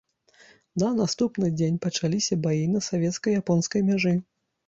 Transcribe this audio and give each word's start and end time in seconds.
На 0.83 0.87
наступны 0.99 1.49
дзень 1.59 1.75
пачаліся 1.85 2.37
баі 2.47 2.65
на 2.75 2.81
савецка-японскай 2.89 3.81
мяжы. 3.91 4.15